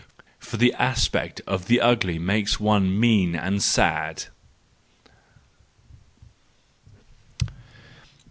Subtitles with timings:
[0.39, 4.23] For the aspect of the ugly makes one mean and sad.